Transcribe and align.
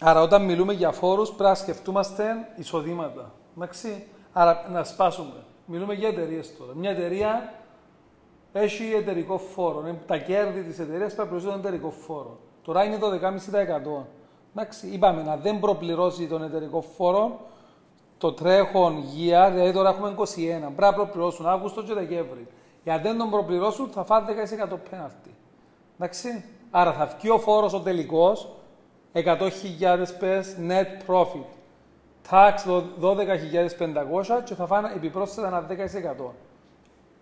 Άρα 0.00 0.20
όταν 0.20 0.44
μιλούμε 0.44 0.72
για 0.72 0.92
φόρους 0.92 1.28
πρέπει 1.28 1.48
να 1.48 1.54
σκεφτούμαστε 1.54 2.24
εισοδήματα. 2.56 3.32
Εντάξει; 3.56 4.06
Άρα 4.32 4.68
να 4.72 4.84
σπάσουμε. 4.84 5.44
Μιλούμε 5.66 5.94
για 5.94 6.08
εταιρείες 6.08 6.56
τώρα. 6.56 6.72
Μια 6.74 6.90
εταιρεία 6.90 7.52
έχει 8.52 8.92
εταιρικό 8.94 9.38
φόρο. 9.38 9.86
Ε, 9.86 9.98
τα 10.06 10.18
κέρδη 10.18 10.62
της 10.62 10.78
εταιρείας 10.78 11.14
πρέπει 11.14 11.30
να 11.32 11.36
πληρώσουν 11.36 11.60
εταιρικό 11.60 11.90
φόρο. 11.90 12.38
Τώρα 12.62 12.84
είναι 12.84 12.98
το 12.98 13.10
12,5%. 13.10 14.06
Εντάξει, 14.54 14.86
είπαμε 14.86 15.22
να 15.22 15.36
δεν 15.36 15.60
προπληρώσει 15.60 16.26
τον 16.26 16.42
εταιρικό 16.42 16.80
φόρο 16.80 17.40
το 18.18 18.32
τρέχον 18.32 18.98
γεια, 18.98 19.50
δηλαδή 19.50 19.72
τώρα 19.72 19.90
έχουμε 19.90 20.14
21. 20.18 20.24
Πρέπει 20.34 20.80
να 20.80 20.92
προπληρώσουν 20.92 21.46
Αύγουστο 21.46 21.82
και 21.82 21.94
Δεκέμβρη. 21.94 22.46
Γιατί 22.84 23.02
δεν 23.02 23.18
τον 23.18 23.30
προπληρώσουν 23.30 23.88
θα 23.88 24.04
φάνε 24.04 24.26
10% 24.26 24.76
πέναλτι. 24.90 25.34
Εντάξει. 25.98 26.44
Άρα 26.70 26.92
θα 26.92 27.06
βγει 27.06 27.30
ο 27.30 27.38
φόρος 27.38 27.72
ο 27.72 27.80
τελικός 27.80 28.48
100.000 29.24 30.04
πες 30.18 30.56
net 30.68 31.10
profit. 31.10 31.48
Tax 32.30 32.54
12.500 33.00 34.42
και 34.44 34.54
θα 34.54 34.66
φάνε 34.66 34.92
επιπρόσθετα 34.96 35.46
ένα 35.46 35.66
10%. 36.20 36.32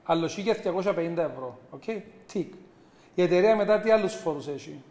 Άλλος 0.04 0.36
1.250 0.36 1.16
ευρώ. 1.16 1.58
Okay. 1.78 2.00
Tick. 2.32 2.46
Η 3.14 3.22
εταιρεία 3.22 3.56
μετά 3.56 3.80
τι 3.80 3.90
άλλους 3.90 4.14
φόρους 4.14 4.48
έχει; 4.48 4.82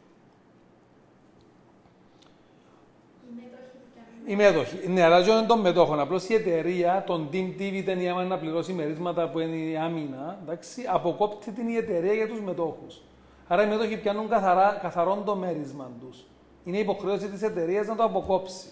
Η 4.26 4.36
μέτοχη. 4.36 4.88
Ναι, 4.88 5.04
αλλά 5.04 5.22
δεν 5.22 5.48
των 5.48 5.60
μετόχων. 5.60 6.00
Απλώς 6.00 6.30
η 6.30 6.34
εταιρεία, 6.34 7.04
τον 7.06 7.30
team 7.32 7.62
dividend 7.62 7.98
ή 8.00 8.08
άμα 8.10 8.24
να 8.24 8.38
πληρώσει 8.38 8.74
μερίσματα 8.74 9.30
που 9.30 9.40
είναι 9.40 9.56
η 9.56 9.78
άμυνα, 9.78 10.40
εντάξει, 10.44 10.84
αποκόπτει 10.88 11.52
την 11.52 11.68
η 11.68 11.76
εταιρεία 11.76 12.14
για 12.14 12.28
τους 12.28 12.42
μετόχους. 12.42 13.02
Άρα 13.48 13.64
οι 13.64 13.68
μέτοχοι 13.68 13.98
πιάνουν 13.98 14.30
καθαρά, 14.30 14.80
καθαρόν 14.82 15.24
το 15.26 15.36
μέρισμα 15.36 15.92
τους. 16.00 16.26
Είναι 16.66 16.78
υποχρέωση 16.78 17.28
της 17.28 17.42
εταιρείας 17.42 17.88
να 17.88 17.96
το 17.96 18.04
αποκόψει. 18.04 18.68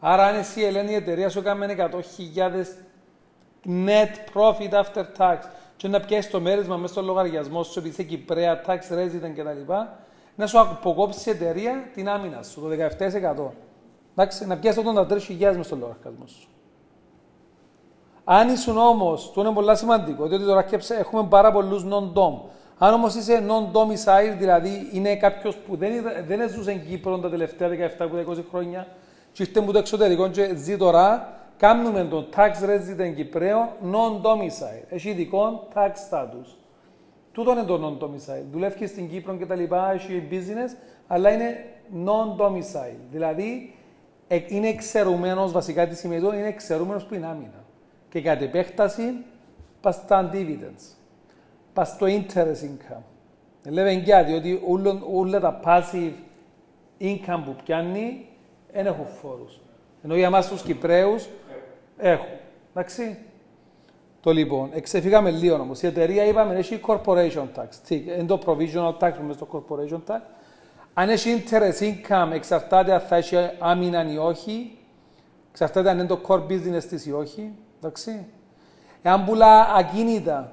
Άρα, 0.00 0.26
αν 0.26 0.34
εσύ, 0.34 0.62
Ελένη, 0.62 0.90
η 0.90 0.94
εταιρεία 0.94 1.28
σου 1.28 1.38
έκανε 1.38 1.76
100.000 1.78 2.66
net 3.66 4.34
profit 4.34 4.72
after 4.72 5.04
tax 5.18 5.36
και 5.76 5.88
να 5.88 6.00
πιάσεις 6.00 6.30
το 6.30 6.40
μέρισμα 6.40 6.76
μέσα 6.76 6.92
στο 6.92 7.02
λογαριασμό 7.02 7.62
σου, 7.62 7.78
επειδή 7.78 7.94
είσαι 7.94 8.02
Κυπρέα, 8.02 8.60
tax 8.66 8.78
resident 8.78 9.32
κτλ., 9.36 9.72
να 10.34 10.46
σου 10.46 10.60
αποκόψει 10.60 11.28
η 11.28 11.32
εταιρεία 11.32 11.90
την 11.94 12.08
άμυνα 12.08 12.42
σου, 12.42 12.60
το 12.60 12.68
17%. 12.68 13.50
Εντάξει, 14.14 14.46
να 14.46 14.58
πιάσεις 14.58 14.82
83.000 14.84 15.38
μέσα 15.38 15.62
στο 15.62 15.76
λογαριασμό 15.76 16.26
σου. 16.26 16.48
Αν 18.24 18.48
ήσουν 18.48 18.76
όμως, 18.76 19.32
το 19.32 19.40
είναι 19.40 19.52
πολύ 19.52 19.76
σημαντικό, 19.76 20.26
διότι 20.26 20.44
τώρα 20.44 20.66
έχουμε 20.98 21.26
πάρα 21.28 21.52
πολλούς 21.52 21.84
non-dom. 21.84 22.40
Αν 22.82 22.94
όμως 22.94 23.14
είσαι 23.14 23.44
non-domicile, 23.48 24.34
δηλαδή 24.38 24.88
είναι 24.92 25.16
κάποιος 25.16 25.56
που 25.56 25.76
δεν, 25.76 25.92
δεν 26.26 26.48
ζούσε 26.48 26.70
στην 26.70 26.86
Κύπρο 26.88 27.18
τα 27.18 27.30
τελευταία 27.30 27.68
17-20 27.68 28.44
χρόνια, 28.50 28.86
και 29.32 29.42
ήρθε 29.42 29.60
μου 29.60 29.72
το 29.72 29.78
εξωτερικό 29.78 30.28
και 30.28 30.54
ζει 30.54 30.76
τώρα, 30.76 31.38
κάνουμε 31.56 32.04
τον 32.04 32.28
tax 32.36 32.50
resident 32.64 33.14
Κυπρέο 33.14 33.72
non-domicile. 33.92 34.84
Έχει 34.88 35.08
ειδικό 35.08 35.68
tax 35.74 35.90
status. 36.10 36.56
Τούτο 37.32 37.50
είναι 37.50 37.62
το 37.62 37.98
non-domicile. 37.98 38.44
Δουλεύει 38.52 38.86
στην 38.86 39.08
Κύπρο 39.08 39.36
και 39.36 39.46
τα 39.46 39.54
λοιπά, 39.54 39.92
έχει 39.92 40.28
business, 40.30 40.76
αλλά 41.06 41.32
είναι 41.32 41.64
non-domicile. 42.04 42.98
Δηλαδή, 43.10 43.74
ε, 44.28 44.40
είναι 44.48 44.68
εξαιρουμένος, 44.68 45.52
βασικά 45.52 45.86
τι 45.86 45.96
σημαίνει 45.96 46.26
είναι 46.26 46.48
εξαιρουμένο 46.48 47.00
που 47.08 47.14
είναι 47.14 47.26
άμυνα. 47.26 47.64
Και 48.08 48.20
κατ' 48.20 48.42
επέκταση, 48.42 49.24
πας 49.80 49.94
στα 49.94 50.30
dividends, 50.32 50.99
πα 51.72 51.84
στο 51.84 52.06
interest 52.06 52.64
income. 52.64 53.02
Λέμε 53.64 53.92
γιατί, 53.92 54.32
ότι 54.32 54.62
όλα 55.12 55.40
τα 55.40 55.60
passive 55.64 56.12
income 57.00 57.42
που 57.44 57.56
πιάνει 57.64 58.26
δεν 58.72 58.86
έχουν 58.86 59.06
φόρους. 59.06 59.60
Ενώ 60.02 60.16
για 60.16 60.26
εμάς 60.26 60.48
τους 60.48 60.62
Κυπρέου 60.62 61.14
έχουν. 61.96 62.26
Εντάξει. 62.74 63.18
Το 64.20 64.30
λοιπόν, 64.30 64.70
εξεφύγαμε 64.72 65.30
λίγο 65.30 65.54
όμως. 65.54 65.82
Η 65.82 65.86
εταιρεία 65.86 66.24
είπαμε 66.24 66.54
έχει 66.54 66.80
corporation 66.86 67.46
tax. 67.54 67.68
Τι, 67.86 67.94
είναι 67.94 68.24
το 68.24 68.40
provisional 68.46 68.96
tax 68.98 69.12
που 69.26 69.32
στο 69.32 69.48
corporation 69.52 70.00
tax. 70.06 70.20
Αν 70.94 71.08
έχει 71.08 71.42
interest 71.42 71.82
income, 71.82 72.30
εξαρτάται 72.32 72.92
αν 72.92 73.00
θα 73.00 73.16
έχει 73.16 73.36
άμυνα 73.58 74.12
ή 74.12 74.16
όχι. 74.16 74.78
Εξαρτάται 75.50 75.90
αν 75.90 75.98
είναι 75.98 76.06
το 76.06 76.20
core 76.26 76.42
business 76.46 76.84
της 76.88 77.06
ή 77.06 77.12
όχι. 77.12 77.52
Εντάξει. 77.78 78.26
Εάν 79.02 79.24
πουλά 79.24 79.74
ακίνητα 79.74 80.52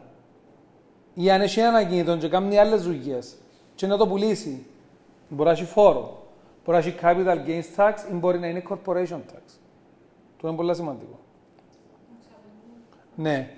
ή 1.20 1.32
αν 1.32 1.42
έχει 1.42 1.60
ένα 1.60 1.78
ακίνητο 1.78 2.18
και 2.18 2.28
κάνει 2.28 2.58
άλλες 2.58 2.82
δουλειές 2.82 3.36
και 3.76 3.88
να 3.88 3.98
το 3.98 4.08
πουλήσει, 4.08 4.66
μπορεί 5.30 5.50
να 5.50 5.56
έχει 5.56 5.66
φόρο, 5.66 6.28
μπορεί 6.66 6.78
να 6.78 6.86
έχει 6.86 6.96
capital 7.02 7.48
gains 7.48 7.76
tax 7.76 7.94
ή 8.12 8.14
μπορεί 8.14 8.40
να 8.40 8.48
είναι 8.48 8.64
corporation 8.70 9.18
tax. 9.18 9.58
Το 10.42 10.48
είναι 10.48 10.58
πολύ 10.58 10.76
σημαντικό. 10.76 11.20
Ναι. 13.16 13.50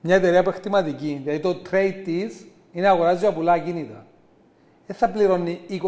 Μια 0.00 0.14
εταιρεία 0.14 0.42
παιχτηματική, 0.42 1.20
δηλαδή 1.24 1.40
το 1.40 1.56
trade 1.70 2.00
της 2.04 2.46
είναι 2.72 2.88
αγοράζει 2.88 3.26
και 3.26 3.32
πουλά 3.32 3.52
ακίνητα 3.52 4.06
δεν 4.88 4.96
θα 4.96 5.10
πληρώνει 5.10 5.60
20% 5.68 5.78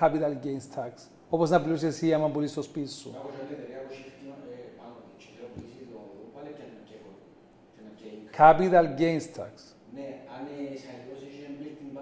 capital 0.00 0.34
gains 0.44 0.78
tax, 0.78 0.90
όπως 1.30 1.50
να 1.50 1.60
πληρώσει 1.60 1.86
εσύ 1.86 2.14
άμα 2.14 2.28
πουλήσεις 2.28 2.54
το 2.54 2.62
σπίτι 2.62 2.90
σου. 2.90 3.14
Capital 8.36 8.84
gains 8.98 9.26
tax. 9.36 9.69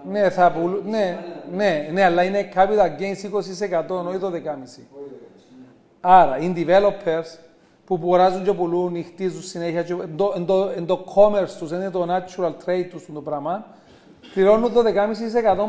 Ναι, 0.09 0.29
θα 0.29 0.51
πουλ... 0.51 0.71
ναι, 0.85 1.19
ναι, 1.51 1.89
ναι, 1.91 2.03
αλλά 2.03 2.23
είναι 2.23 2.49
capital 2.55 3.01
gains 3.01 3.31
20% 3.85 4.05
όχι 4.07 4.17
το 4.17 4.31
10,5%. 4.33 4.39
Άρα, 6.01 6.37
οι 6.37 6.53
developers 6.55 7.39
που 7.85 7.95
αγοράζουν 7.95 8.43
και 8.43 8.53
πουλούν, 8.53 9.03
χτίζουν 9.03 9.41
συνέχεια, 9.41 9.85
εν 10.75 10.85
το 10.85 11.05
commerce 11.15 11.49
τους, 11.59 11.71
είναι 11.71 11.89
το 11.89 12.07
natural 12.09 12.53
trade 12.65 12.87
τους 12.89 13.05
το 13.13 13.21
πράγμα, 13.21 13.65
πληρώνουν 14.33 14.73
το 14.73 14.81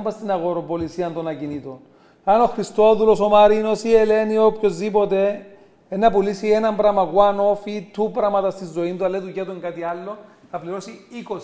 12,5% 0.06 0.10
στην 0.10 0.30
αγοροπολισία 0.30 1.10
των 1.10 1.28
ακινήτων. 1.28 1.80
Αν 2.24 2.40
ο 2.40 2.46
Χριστόδουλος, 2.46 3.20
ο 3.20 3.28
Μαρίνος, 3.28 3.82
η 3.82 3.94
Ελένη, 3.94 4.38
οποιοδήποτε 4.38 5.46
να 5.88 6.10
πουλήσει 6.10 6.48
ένα 6.48 6.74
πράγμα 6.74 7.10
one-off 7.14 7.66
ή 7.66 7.90
two 7.96 8.12
πράγματα 8.12 8.50
στη 8.50 8.64
ζωή 8.72 8.94
του, 8.94 9.04
αλλά 9.04 9.20
δουλειά 9.20 9.44
του 9.44 9.50
είναι 9.50 9.60
κάτι 9.60 9.82
άλλο, 9.82 10.16
θα 10.50 10.58
πληρώσει 10.58 10.90
20%. 11.28 11.36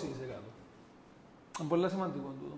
Είναι 1.61 1.69
πολύ 1.69 1.89
σημαντικό 1.89 2.29
τούτο. 2.41 2.57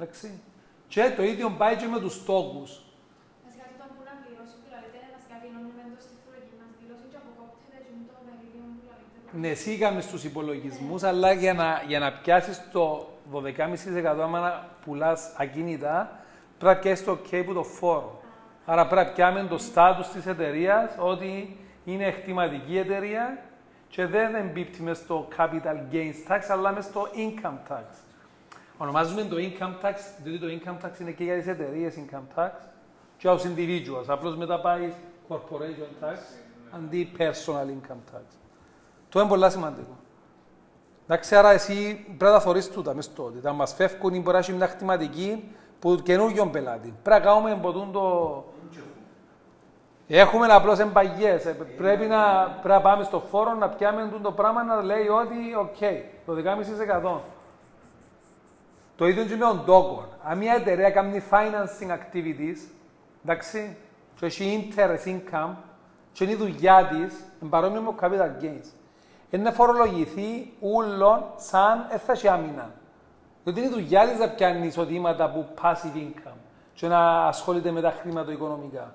Εντάξει. 0.00 0.40
Και 0.88 1.12
το 1.16 1.22
ίδιο 1.22 1.50
πάει 1.50 1.76
και 1.76 1.86
με 1.86 2.00
τους 2.00 2.24
τόκου. 2.24 2.66
Ναι, 9.32 9.54
σίγαμε 9.54 10.00
στους 10.00 10.24
υπολογισμούς, 10.24 11.02
αλλά 11.02 11.32
για 11.32 11.54
να, 11.54 11.82
για 11.86 11.98
να 11.98 12.12
πιάσεις 12.12 12.62
το 12.72 13.08
12,5% 13.32 14.18
άμα 14.22 14.40
να 14.40 14.68
πουλάς 14.84 15.32
ακίνητα, 15.36 16.20
πρέπει 16.58 16.74
να 16.74 16.80
πιάσεις 16.80 17.04
το 17.04 17.18
OK 17.22 17.42
που 17.46 17.54
το 17.54 17.62
φόρο. 17.62 18.22
Άρα 18.66 18.86
πρέπει 18.86 19.06
να 19.06 19.12
πιάμε 19.12 19.46
το 19.48 19.58
στάτους 19.58 20.08
της 20.08 20.26
εταιρείας 20.26 20.90
ότι 20.98 21.56
είναι 21.84 22.04
εκτιματική 22.04 22.78
εταιρεία 22.78 23.38
και 23.88 24.06
δεν 24.06 24.34
εμπίπτει 24.34 24.82
μες 24.82 24.98
στο 24.98 25.28
capital 25.36 25.92
gains 25.92 26.32
tax, 26.32 26.40
αλλά 26.48 26.72
μες 26.72 26.84
στο 26.84 27.08
income 27.14 27.72
tax. 27.72 28.07
Ονομάζουμε 28.78 29.22
το 29.22 29.36
income 29.36 29.84
tax, 29.86 29.94
διότι 30.22 30.38
το 30.38 30.46
income 30.46 30.86
tax 30.86 31.00
είναι 31.00 31.10
και 31.10 31.24
για 31.24 31.36
τις 31.36 31.46
εταιρείες 31.46 31.94
income 31.96 32.38
tax 32.38 32.50
και 33.16 33.28
ως 33.28 33.44
individuals. 33.44 34.04
Απλώς 34.06 34.36
μετά 34.36 34.60
πάει 34.60 34.92
corporation 35.28 36.04
tax 36.04 36.16
αντί 36.70 37.12
personal 37.18 37.66
income 37.66 38.14
tax. 38.14 38.22
Το 39.08 39.20
είναι 39.20 39.28
πολύ 39.28 39.50
σημαντικό. 39.50 39.96
Εντάξει, 41.04 41.36
άρα 41.36 41.50
εσύ 41.50 42.04
πρέπει 42.18 42.32
να 42.32 42.40
θωρείς 42.40 42.70
τούτα 42.70 42.94
μες 42.94 43.12
τότε. 43.12 43.38
Θα 43.42 43.52
μας 43.52 43.74
φεύγουν 43.74 44.14
ή 44.14 44.18
μπορεί 44.18 44.32
να 44.32 44.38
έχει 44.38 44.52
μια 44.52 44.66
κτηματική 44.66 45.44
που 45.78 45.94
καινούργιον 45.94 46.50
πελάτη. 46.50 46.94
Πρέπει 47.02 47.24
να 47.24 47.30
κάνουμε 47.30 47.58
ποτούν 47.62 47.92
το... 47.92 48.44
Έχουμε 50.08 50.46
απλώς 50.46 50.78
εμπαγιέ. 50.78 51.30
Ε, 51.30 51.50
πρέπει 51.76 52.06
να, 52.06 52.48
πρέπει 52.62 52.68
να 52.68 52.80
πάμε 52.80 53.04
στο 53.04 53.20
φόρο 53.30 53.54
να 53.54 53.68
πιάμε 53.68 54.10
το 54.22 54.32
πράγμα 54.32 54.64
να 54.64 54.82
λέει 54.82 55.08
ότι 55.08 55.54
οκ, 55.58 55.76
το 56.26 56.32
10,5%. 57.16 57.37
Το 58.98 59.06
ίδιο 59.06 59.24
και 59.24 59.36
με 59.36 59.44
τον 59.44 59.64
τόκο. 59.66 60.08
Αν 60.22 60.38
μια 60.38 60.54
εταιρεία 60.54 60.90
κάνει 60.90 61.22
financing 61.30 61.90
activities, 61.90 62.58
εντάξει, 63.24 63.76
και 64.16 64.26
έχει 64.26 64.72
interest 64.74 65.08
income, 65.08 65.54
και 66.12 66.24
είναι 66.24 66.32
η 66.32 66.36
δουλειά 66.36 66.86
της, 66.86 67.24
παρόμοιο 67.50 67.80
με 67.80 67.94
capital 68.00 68.44
gains 68.44 68.72
είναι 69.30 69.42
να 69.42 69.52
φορολογηθεί 69.52 70.52
ούλον 70.60 71.24
σαν 71.36 71.86
έκτακτη 71.90 72.28
άμυνα. 72.28 72.74
Διότι 73.44 73.60
είναι 73.60 73.68
η 73.68 73.72
δουλειά 73.72 74.08
της 74.08 74.18
να 74.18 74.28
πιάνει 74.28 74.66
εισοδήματα 74.66 75.24
από 75.24 75.48
passive 75.62 75.96
income 75.96 76.38
και 76.74 76.88
να 76.88 77.26
ασχολείται 77.26 77.70
με 77.70 77.80
τα 77.80 77.90
χρηματοοικονομικά. 77.90 78.94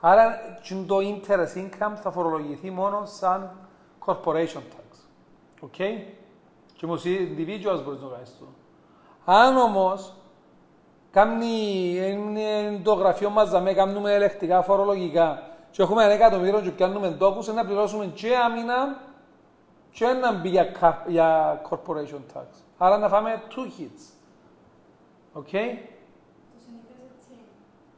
Άρα 0.00 0.38
το 0.86 0.96
interest 0.96 1.58
income 1.58 1.94
θα 2.02 2.10
φορολογηθεί 2.10 2.70
μόνο 2.70 3.04
σαν 3.04 3.50
corporation 4.06 4.62
tax. 4.72 4.98
OK; 5.60 5.74
Okay? 5.78 6.02
Και 6.72 6.84
όμως 6.84 7.04
οι 7.04 7.16
individuals 7.16 7.82
μπορείς 7.84 8.00
να 8.00 8.08
κάνεις 8.08 8.36
το. 8.38 8.46
Αν 9.30 9.56
όμως 9.56 10.14
κάνει 11.10 11.46
είναι 11.96 12.80
το 12.82 12.92
γραφείο 12.94 13.30
μας, 13.30 13.50
δαμέ, 13.50 13.72
κάνουμε 13.72 14.12
ελεγκτικά 14.14 14.62
φορολογικά 14.62 15.42
και 15.70 15.82
έχουμε 15.82 16.04
ένα 16.04 16.12
εκατομμύριο 16.12 16.60
και 16.60 16.70
πιάνουμε 16.70 17.10
τόκους, 17.10 17.46
να 17.46 17.64
πληρώσουμε 17.64 18.06
και 18.06 18.36
άμυνα 18.36 19.00
και 19.92 20.06
να 20.06 20.32
μπει 20.32 20.48
για, 20.48 20.64
κα- 20.64 21.04
για 21.06 21.60
corporation 21.70 22.20
tax. 22.36 22.44
Άρα 22.78 22.98
να 22.98 23.08
φάμε 23.08 23.42
two 23.50 23.80
hits. 23.80 24.12
OK; 25.32 25.42
Το 25.42 26.58
συνήθως 26.64 26.96
έτσι 27.16 27.28
είναι. 27.32 27.42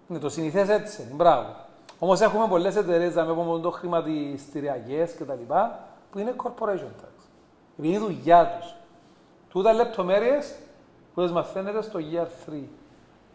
Ναι, 0.06 0.18
το 0.18 0.28
συνηθές 0.28 0.68
έτσι 0.68 1.02
είναι. 1.02 1.12
Μπράβο. 1.14 1.54
Όμως 1.98 2.20
έχουμε 2.20 2.46
πολλές 2.48 2.76
εταιρείες 2.76 3.14
να 3.14 3.34
πούμε 3.34 3.60
το 3.60 3.70
χρηματιστηριακές 3.70 5.08
κτλ. 5.18 5.52
που 6.10 6.18
είναι 6.18 6.34
corporation 6.44 6.90
tax. 7.02 7.22
Επειδή 7.78 7.94
είναι 7.94 7.96
η 7.96 7.98
δουλειά 7.98 8.56
τους. 8.60 8.74
Τούτα 9.48 9.72
λεπτομέρειες 9.72 10.54
που 11.20 11.26
τι 11.26 11.32
μαθαίνετε 11.32 11.82
στο 11.82 11.98
year 12.12 12.50
3. 12.50 12.62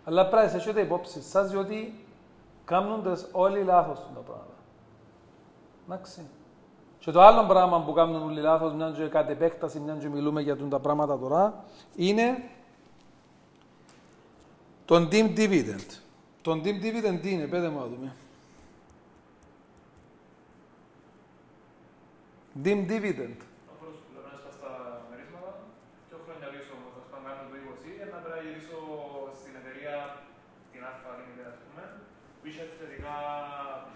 Αλλά 0.06 0.28
πρέπει 0.28 0.52
να 0.52 0.58
έχετε 0.58 0.82
υπόψη 0.82 1.22
σας 1.22 1.50
διότι 1.50 2.06
κάνουν 2.66 3.18
όλοι 3.32 3.64
λάθος 3.64 4.00
τα 4.14 4.20
πράγματα. 4.20 4.54
Εντάξει. 5.88 6.22
Και 7.00 7.12
το 7.12 7.22
άλλο 7.22 7.44
πράγμα 7.48 7.82
που 7.82 7.94
κάνουν 7.94 8.24
όλοι 8.24 8.42
λάθος, 8.42 8.74
μια 8.74 8.94
και 8.98 9.08
κατ' 9.08 9.30
επέκταση, 9.30 9.80
μια 9.80 9.94
και 9.94 10.10
μιλούμε 10.10 10.42
για 10.42 10.58
τα 10.58 10.80
πράγματα 10.80 11.20
τώρα, 11.20 11.64
είναι 11.96 12.50
τον 14.86 15.08
deemed 15.12 15.38
dividend. 15.38 15.90
Τον 16.42 16.62
deemed 16.64 16.82
dividend 16.86 17.18
τι 17.22 17.32
είναι, 17.32 17.48
πέτε 17.48 17.70
μου 17.70 17.80
να 17.80 17.86
δούμε. 17.86 18.10
Deemed 22.64 22.86
dividend. 22.92 23.40
Ο 23.72 23.74
φόρος 23.80 23.98
που 24.02 24.08
πληρώνεις 24.12 24.42
στα 24.58 24.72
μερίσματα, 25.10 25.52
πιο 26.08 26.18
χρόνια 26.26 26.48
πίσω 26.54 26.72
όμως, 26.78 26.92
θα 26.96 27.02
σπάνε 27.08 27.24
κάνω 27.28 27.44
το 27.52 27.56
20, 27.66 27.90
ένα 28.06 28.18
πρέπει 28.24 28.36
να 28.36 28.42
γυρίσω 28.46 28.78
στην 29.40 29.54
εταιρεία 29.60 29.96
την 30.72 30.82
Alpha 30.90 31.10
Limited, 31.18 31.48
ας 31.54 31.58
πούμε, 31.64 31.84
που 32.38 32.46
είχε 32.50 32.64
θετικά 32.80 32.96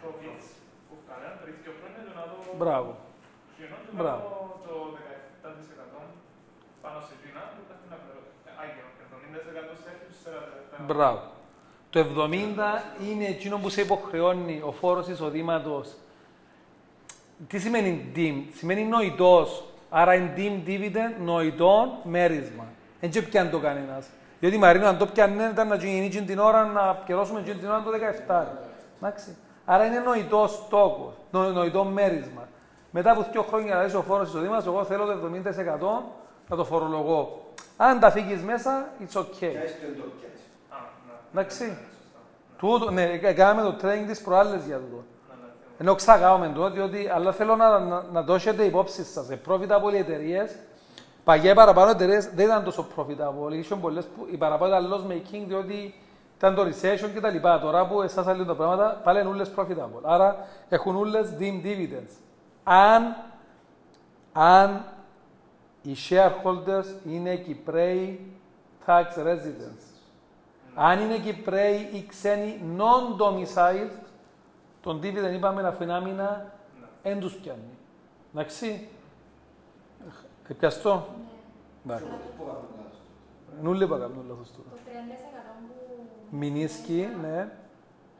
profits 0.02 0.48
που 0.88 0.94
φτάναν 1.02 1.34
πριν 1.42 1.54
δύο 1.62 1.74
χρόνια 1.80 2.02
και 2.08 2.14
να 2.20 2.24
δω 2.30 2.38
Μπράβο. 2.62 2.92
κοινό 3.58 3.78
και 3.84 3.92
να 3.96 4.00
Μπράβο. 4.00 4.22
δω 4.34 4.40
το 4.68 4.74
17% 4.96 6.00
πάνω 6.84 6.98
σε 7.08 7.12
εκείνα 7.18 7.42
που 7.54 7.60
θα 7.70 7.76
την 7.82 7.90
απληρώ. 7.98 8.22
Άγιο, 8.62 8.86
70% 9.06 9.74
σε 9.82 9.88
έφυγες, 9.94 10.20
40% 10.26 10.88
Μπράβο. 10.90 11.22
Το 11.94 11.98
70 12.00 12.84
είναι 13.10 13.26
εκείνο 13.26 13.56
που 13.58 13.70
σε 13.70 13.82
υποχρεώνει 13.82 14.62
ο 14.66 14.72
φόρος 14.72 15.08
εισοδήματος. 15.08 15.86
Τι 17.48 17.60
σημαίνει 17.60 18.12
deemed, 18.16 18.44
σημαίνει 18.54 18.84
νοητός. 18.84 19.64
Άρα 19.90 20.14
είναι 20.14 20.34
deemed 20.38 20.70
dividend, 20.70 21.14
νοητό 21.24 22.00
μέρισμα. 22.04 22.66
Δεν 23.00 23.10
και 23.10 23.22
πιάνει 23.22 23.50
το 23.50 23.60
κανένας. 23.60 24.08
Διότι 24.40 24.56
η 24.56 24.60
Μαρίνο 24.60 24.88
αν 24.88 24.98
το 24.98 25.06
πιάνε 25.06 25.50
ήταν 25.52 25.68
να 25.68 25.76
γίνει 25.76 26.06
εκείνη 26.06 26.26
την 26.26 26.40
ώρα 26.40 26.66
να 26.66 26.94
πιερώσουμε 26.96 27.40
εκείνη 27.40 27.56
την 27.60 27.70
ώρα 27.70 27.84
το 27.84 27.92
17. 28.28 28.46
Εντάξει. 29.02 29.36
Άρα 29.66 29.86
είναι 29.86 30.00
νοητός 30.00 30.52
στόχο, 30.52 31.14
νο, 31.32 31.44
νοητό 31.44 31.84
μέρισμα. 31.84 32.48
Μετά 32.92 33.12
από 33.12 33.26
δύο 33.32 33.42
χρόνια 33.44 33.76
να 33.76 33.98
ο 34.00 34.02
φόρος 34.02 34.28
εισοδήματο, 34.28 34.70
εγώ 34.72 34.84
θέλω 34.84 35.06
το 35.06 35.20
70% 35.26 36.04
να 36.50 36.56
το 36.56 36.64
φορολογώ. 36.66 37.42
Αν 37.78 38.00
τα 38.00 38.12
φύγεις 38.12 38.42
μέσα, 38.42 38.88
it's 39.00 39.20
okay. 39.20 39.24
Πιάσεις 39.40 39.80
το 39.80 39.86
εν 39.88 39.96
το 39.96 40.04
πιάσεις. 40.20 40.46
Α, 40.70 40.76
ναι. 41.08 41.14
Εντάξει. 41.32 41.64
Ναι, 41.64 41.70
σωστά. 41.70 41.80
Τούτο, 42.58 42.92
ναι, 42.92 43.18
κα- 43.18 43.34
κάναμε 43.34 43.62
το 43.62 43.76
training 43.88 44.08
της 44.08 44.22
προάλλες 44.22 44.66
για 44.66 44.78
τούτο. 44.78 44.96
Ναι, 44.96 45.36
ναι, 45.42 45.46
ναι. 45.46 45.76
Ενώ 45.78 45.96
ξαγάμε 45.96 46.52
το, 46.56 46.70
διότι, 46.70 47.10
αλλά 47.14 47.32
θέλω 47.32 47.56
να, 47.56 47.80
να, 47.80 48.04
να 48.12 48.24
το 48.24 48.34
έχετε 48.34 48.64
υπόψη 48.64 49.04
σας. 49.04 49.26
Σε 49.26 49.40
profitable 49.48 49.94
εταιρείες, 49.94 50.56
παγιά 51.24 51.52
οι 51.52 51.56
παραπάνω 51.56 51.90
εταιρείες 51.92 52.30
δεν 52.36 52.46
ήταν 52.46 52.64
τόσο 52.64 52.88
profitable. 52.96 53.52
Είχαν 53.54 53.80
πολλές 53.80 54.06
που 54.06 54.28
οι 54.32 54.38
παραπάνω 54.38 54.78
ήταν 54.78 54.92
loss 54.94 55.12
making, 55.12 55.44
διότι 55.48 55.94
ήταν 56.40 56.56
το 56.56 56.62
recession 56.62 57.10
και 57.14 57.20
τα 57.20 57.30
λοιπά. 57.30 57.60
Τώρα 57.60 57.88
που 57.88 58.02
εσάς 58.02 58.28
αλληλούν 58.28 58.48
τα 58.48 58.56
πράγματα, 58.56 59.02
πάλι 59.04 59.20
είναι 59.20 59.30
όλες 59.30 59.52
profitable. 59.56 60.02
Άρα 60.02 60.48
έχουν 60.70 60.96
όλες 60.96 61.34
deemed 61.40 61.66
dividends. 61.66 62.12
Αν, 62.64 63.16
αν 64.34 64.86
οι 65.82 65.96
shareholders 66.10 67.06
είναι 67.08 67.36
Κυπρέοι 67.36 68.32
tax 68.86 69.04
residents. 69.18 69.84
Αν 70.76 71.00
είναι 71.00 71.18
Κυπρέοι 71.18 71.90
ή 71.94 72.06
ξένοι 72.08 72.62
non-domiciled, 72.78 73.92
τον 74.82 75.00
dividend 75.04 75.34
είπαμε 75.34 75.62
να 75.62 75.72
φύγει 75.72 75.92
άμυνα, 75.92 76.52
Ναι. 76.80 77.12
δεν 77.12 77.20
τους 77.20 77.34
πιάνει. 77.36 77.78
Εντάξει. 78.34 78.88
Ε, 80.50 80.54
Πιαστώ. 80.54 81.08
Ναι. 81.84 81.94
Εντάξει. 81.94 82.12
Αυτό 82.14 82.28
που 82.38 82.44
κάνουμε 82.46 82.68
λάθος. 82.78 83.00
Νουλί 83.62 83.84
είπα 83.84 83.98
κάνω 83.98 84.24
λάθος 84.30 84.52
Το 84.52 84.58
τώρα. 84.58 84.82
30% 84.86 84.90
που... 85.68 85.89
Μινίσκι, 86.30 87.10
ναι. 87.22 87.38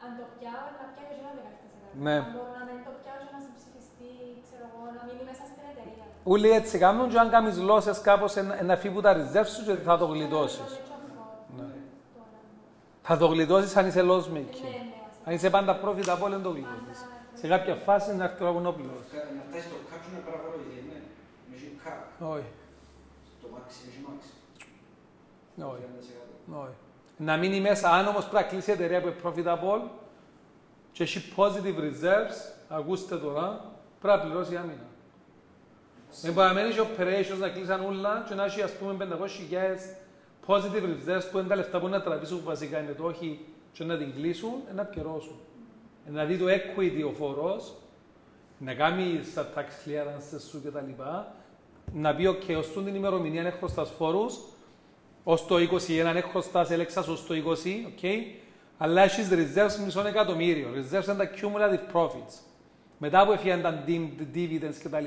Αν 0.04 0.10
το 0.18 0.24
πιάω, 0.38 0.66
να 0.78 0.84
πιάω 0.92 1.06
και 1.10 1.14
ένα 1.20 1.30
17%. 1.36 2.02
Ναι. 2.06 2.16
Αν 2.16 2.24
μπορώ 2.34 2.52
να 2.60 2.64
μην 2.68 2.78
το 2.86 2.90
πιάω 3.00 3.16
και 3.26 3.32
να 3.36 3.40
συμψηφιστεί, 3.46 4.10
ξέρω 4.46 4.64
εγώ, 4.70 4.82
να 4.96 5.00
μείνει 5.06 5.22
μέσα 5.30 5.44
στην 5.50 5.62
εταιρεία. 5.70 6.04
Ούλοι 6.30 6.50
έτσι 6.60 6.74
κάνουν 6.84 7.06
και 7.10 7.18
αν 7.18 7.28
κάνεις 7.34 7.56
λόσες 7.70 8.00
κάπως 8.08 8.32
να- 8.34 8.62
να 8.70 8.76
φύγουν 8.82 9.02
τα 9.06 9.12
reserves 9.18 9.50
σου 9.56 9.62
και 9.66 9.74
θα 9.88 9.98
το 9.98 10.06
γλιτώσεις. 10.14 10.70
Ναι. 11.58 11.68
Θα 13.02 13.16
το 13.16 13.26
γλιτώσεις 13.26 13.76
αν 13.76 13.86
είσαι 13.86 14.02
loss 14.10 14.24
making. 14.36 14.64
Αν 15.24 15.34
είσαι 15.34 15.50
πάντα 15.50 15.72
profitable 15.84 16.30
δεν 16.34 16.42
το 16.42 16.50
γλιτώσεις. 16.50 16.98
Σε 17.34 17.46
κάποια 17.48 17.74
φάση 17.74 18.14
να 18.16 18.24
έρθει 18.24 18.38
το 18.38 18.44
να 18.66 18.72
πληρώσεις. 18.72 19.10
Κα- 19.12 19.18
Να 19.36 19.42
φτάσεις 19.48 19.66
στο 19.70 19.76
κάτσο 19.90 20.08
να 20.16 20.20
παραπολογηθεί, 20.26 20.80
ναι. 20.90 20.98
Με 21.48 21.54
έχει 21.56 21.68
κάπ. 21.84 22.00
Όχι, 22.32 22.50
Το 23.42 23.46
μάξι, 23.54 23.78
έχει 23.88 24.00
μάξι. 24.08 24.30
όχι. 25.72 25.82
30%. 25.82 26.64
Όχι. 26.64 26.76
Να 27.22 27.36
μείνει 27.36 27.60
μέσα, 27.60 27.90
αν 27.90 28.06
όμως 28.06 28.24
πρέπει 28.26 28.44
να 28.44 28.50
κλείσει 28.50 28.70
η 28.70 28.72
εταιρεία 28.72 29.00
που 29.00 29.06
είναι 29.06 29.16
profitable 29.24 29.88
και 30.92 31.02
έχει 31.02 31.32
positive 31.36 31.78
reserves, 31.78 32.54
ακούστε 32.68 33.16
τώρα, 33.16 33.64
πρέπει 34.00 34.18
να 34.18 34.22
πληρώσει 34.24 34.56
άμυνα. 34.56 34.84
Δεν 36.22 36.32
μπορεί 36.32 36.46
να 36.46 36.52
μένει 36.52 36.72
και 36.72 36.80
operations 36.80 37.38
να 37.38 37.48
κλείσαν 37.48 37.84
όλα 37.84 38.24
και 38.28 38.34
να 38.34 38.44
έχει 38.44 38.62
ας 38.62 38.72
πούμε 38.72 38.96
500.000 38.98 39.56
positive 40.46 40.84
reserves 40.84 41.22
που 41.30 41.38
είναι 41.38 41.48
τα 41.48 41.56
λεφτά 41.56 41.80
που 41.80 41.88
να 41.88 42.02
τραβήσουν 42.02 42.38
που 42.38 42.44
βασικά 42.44 42.78
είναι 42.78 42.92
το 42.92 43.04
όχι 43.04 43.40
και 43.72 43.84
να 43.84 43.96
την 43.96 44.14
κλείσουν, 44.14 44.52
ε, 44.70 44.72
να 44.72 44.84
πληρώσουν. 44.84 45.40
Ε, 46.08 46.10
Να 46.10 46.24
δει 46.24 46.38
το 46.38 46.44
equity 46.48 47.04
ο 47.08 47.12
φόρος, 47.12 47.74
να 48.58 48.74
κάνει 48.74 49.20
στα 49.30 49.48
tax 49.54 49.60
clearances 49.60 50.40
σου 50.50 50.62
κτλ. 50.64 51.02
Να 51.92 52.14
πει, 52.14 52.24
ok, 52.26 52.56
ως 52.58 52.72
τούντην 52.72 52.94
ημερομηνία 52.94 53.42
εν 53.42 53.68
χρωστάς 53.68 53.84
φόρους, 53.84 54.38
Ως 55.24 55.36
το 55.36 55.56
21 55.56 56.14
εν 56.14 56.28
χρωστάς, 56.28 56.70
έλεγξα 56.70 57.00
ως 57.00 57.14
το 57.14 57.34
20, 57.34 57.86
οκ. 57.86 58.28
Αλλά 58.78 59.02
έχεις 59.02 59.28
reserves 59.30 59.84
μισό 59.84 60.06
εκατομμύριο. 60.06 60.68
Reserves 60.74 61.04
είναι 61.04 61.14
τα 61.14 61.30
cumulative 61.30 61.96
profits. 61.96 62.34
Μετά 62.98 63.26
που 63.26 63.32
έφυγαν 63.32 63.62
τα 63.62 63.84
deemed 63.86 64.36
dividends 64.36 64.76
κτλ. 64.82 65.06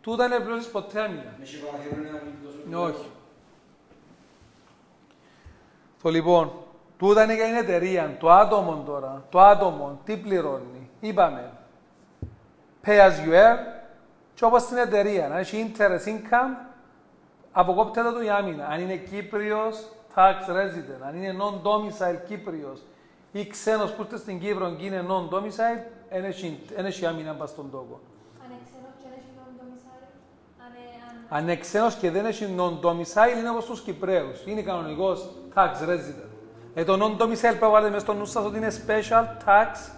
Τούτα 0.00 0.24
είναι 0.24 0.40
πλώσεις 0.40 0.66
ποτέ 0.66 1.00
άμυνα. 1.00 1.34
Με 1.38 1.44
έχει 1.44 1.56
παραθυρώνει 1.56 2.04
να 2.04 2.20
μην 2.24 2.32
δώσω 2.44 2.56
Ναι, 2.68 2.76
όχι. 2.76 3.10
Το 6.02 6.08
λοιπόν, 6.08 6.52
τούτα 6.98 7.22
είναι 7.22 7.34
για 7.34 7.44
την 7.44 7.54
εταιρεία. 7.54 8.16
Το 8.20 8.30
άτομο 8.30 8.82
τώρα, 8.86 9.24
το 9.30 9.40
άτομο, 9.40 10.00
τι 10.04 10.16
πληρώνει. 10.16 10.90
Είπαμε, 11.00 11.52
pay 12.86 12.98
as 12.98 13.26
you 13.26 13.32
earn 13.32 13.80
και 14.34 14.44
όπως 14.44 14.62
στην 14.62 14.76
εταιρεία, 14.76 15.28
να 15.28 15.38
έχει 15.38 15.72
interest 15.72 16.08
income, 16.08 16.69
αποκόπτεται 17.52 18.12
του 18.12 18.22
η 18.22 18.30
άμυνα. 18.30 18.66
Αν 18.66 18.80
είναι 18.80 18.96
Κύπριος, 18.96 19.88
tax 20.14 20.50
resident, 20.50 21.02
αν 21.06 21.22
είναι 21.22 21.36
non-domicile 21.40 22.18
Κύπριος 22.28 22.82
ή 23.32 23.46
ξένος 23.46 23.92
που 23.92 24.02
είστε 24.02 24.16
στην 24.16 24.40
Κύπρο 24.40 24.70
και 24.70 24.84
είναι 24.84 25.04
non-domicile, 25.08 25.80
δεν 26.74 26.84
έχει 26.84 27.06
άμυνα 27.06 27.32
πας 27.32 27.50
στον 27.50 27.70
τόπο. 27.70 28.00
Αν 28.44 28.50
εξένος 28.60 28.92
και 29.02 29.08
δεν 29.08 29.18
έχει 29.18 29.32
τον 29.36 29.52
domicile, 29.58 30.08
αν, 30.64 30.72
ε, 30.72 31.36
αν, 31.36 31.38
Αν 31.38 31.42
είναι 31.42 31.56
ξένος 31.56 31.94
και 31.94 32.10
δεν 32.10 32.26
έχει 32.26 32.54
non-domicile, 32.58 33.38
είναι 33.38 33.50
όπως 33.50 33.64
τους 33.64 33.80
Κυπρέους. 33.80 34.46
Είναι 34.46 34.62
κανονικός 34.62 35.28
tax 35.54 35.88
resident. 35.88 36.30
Ε, 36.74 36.84
το 36.84 36.92
non-domicile 36.92 37.40
πρέπει 37.40 37.60
να 37.60 37.68
βάλετε 37.68 37.90
μέσα 37.92 38.04
στο 38.04 38.14
νου 38.14 38.24
σας 38.24 38.44
ότι 38.44 38.56
είναι 38.56 38.70
special 38.86 39.24
tax, 39.46 39.92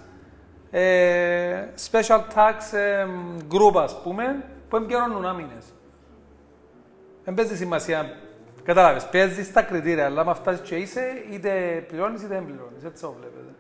ε, 0.71 1.67
special 1.91 2.21
tax 2.35 2.77
ε, 2.79 3.07
group, 3.51 3.83
ας 3.83 4.03
πούμε, 4.03 4.45
που 4.69 4.77
εμπειρώνουν 4.77 5.27
άμυνες. 5.27 5.65
Δεν 7.25 7.35
παίζεις 7.35 7.59
σημασία. 7.59 8.17
Κατάλαβες, 8.65 9.09
παίζεις 9.09 9.53
τα 9.53 9.63
κριτήρια, 9.63 10.05
αλλά 10.05 10.25
με 10.25 10.35
φτάσεις 10.35 10.69
και 10.69 10.77
είσαι, 10.77 11.25
είτε 11.31 11.85
πληρώνεις 11.89 12.23
είτε 12.23 12.35
δεν 12.35 12.47
πληρώνεις. 12.47 12.85
Έτσι 12.85 13.03
το 13.03 13.13
βλέπετε. 13.13 13.55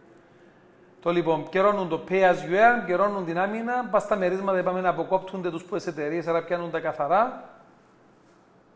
Το 1.00 1.10
λοιπόν, 1.10 1.48
καιρώνουν 1.48 1.88
το 1.88 2.04
pay 2.08 2.22
as 2.22 2.34
you 2.34 2.54
earn, 2.54 2.86
καιρώνουν 2.86 3.24
την 3.24 3.38
άμυνα, 3.38 3.88
πας 3.90 4.02
στα 4.02 4.16
μερίσματα, 4.16 4.58
είπαμε 4.58 4.80
να 4.80 4.88
αποκόπτονται 4.88 5.50
τους 5.50 5.64
που 5.64 5.74
εταιρείες, 5.74 6.26
άρα 6.26 6.44
πιάνουν 6.44 6.70
τα 6.70 6.80
καθαρά. 6.80 7.48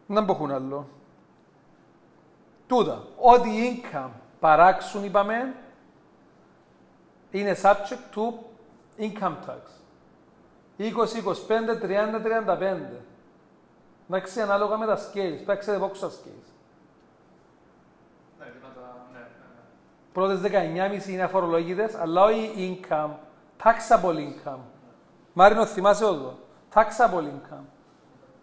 Δεν 0.07 0.25
μπορούν 0.25 0.51
άλλο. 0.51 0.89
Τούτα, 2.67 3.05
ό,τι 3.17 3.51
income 3.51 4.11
παράξουν, 4.41 5.05
είπαμε, 5.05 5.55
είναι 7.31 7.57
subject 7.63 8.15
to 8.15 8.33
income 8.99 9.37
tax. 9.47 9.61
20, 10.79 11.17
25, 11.23 11.77
30, 11.81 12.21
35. 12.21 13.01
Εντάξει, 14.11 14.41
ανάλογα 14.41 14.77
με 14.77 14.87
τα 14.87 14.97
scales. 14.99 15.11
Πρέπει 15.13 15.43
να 15.47 15.57
ξέρετε 15.57 15.83
πόξα 15.83 16.07
scales. 16.09 16.49
Ναι, 18.39 18.45
και 18.45 18.59
να 18.63 18.69
τα- 18.69 19.07
ναι. 19.13 19.19
πρώτες 20.13 20.41
19,5 20.41 21.13
είναι 21.13 21.23
αφορολόγητες, 21.23 21.95
αλλά 21.95 22.23
όχι 22.25 22.81
income, 22.91 23.11
taxable 23.63 24.17
income. 24.17 24.59
Μάρινο, 25.33 25.67
θυμάσαι 25.67 26.05
εδώ. 26.05 26.39
Taxable 26.75 27.23
income. 27.23 27.65